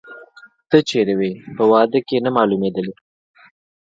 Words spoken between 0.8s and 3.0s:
چیري وې، په واده کې نه مالومېدلې؟